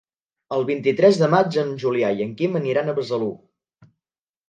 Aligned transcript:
El 0.55 0.63
vint-i-tres 0.69 1.19
de 1.25 1.29
maig 1.35 1.59
en 1.65 1.71
Julià 1.85 2.11
i 2.19 2.27
en 2.29 2.35
Quim 2.43 2.61
aniran 2.65 2.91
a 2.97 3.01
Besalú. 3.01 3.33